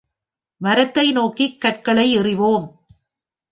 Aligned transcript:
மரத்தை 0.61 1.11
நோக்கிக் 1.11 1.61
கற்களை 1.61 2.17
எறிவோம். 2.17 2.67